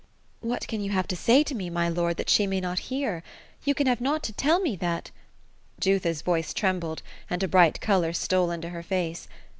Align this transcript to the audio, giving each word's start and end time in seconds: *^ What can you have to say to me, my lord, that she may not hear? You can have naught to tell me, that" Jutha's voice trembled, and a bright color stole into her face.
*^ 0.01 0.03
What 0.39 0.67
can 0.67 0.81
you 0.81 0.89
have 0.89 1.07
to 1.09 1.15
say 1.15 1.43
to 1.43 1.53
me, 1.53 1.69
my 1.69 1.87
lord, 1.87 2.17
that 2.17 2.27
she 2.27 2.47
may 2.47 2.59
not 2.59 2.79
hear? 2.89 3.21
You 3.65 3.75
can 3.75 3.85
have 3.85 4.01
naught 4.01 4.23
to 4.23 4.33
tell 4.33 4.59
me, 4.59 4.75
that" 4.77 5.11
Jutha's 5.79 6.23
voice 6.23 6.55
trembled, 6.55 7.03
and 7.29 7.43
a 7.43 7.47
bright 7.47 7.79
color 7.81 8.11
stole 8.11 8.49
into 8.49 8.69
her 8.69 8.81
face. 8.81 9.27